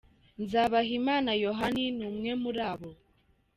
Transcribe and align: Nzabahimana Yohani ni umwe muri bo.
Nzabahimana 0.43 1.31
Yohani 1.45 1.83
ni 1.97 2.03
umwe 2.09 2.31
muri 2.43 2.61
bo. 2.79 2.89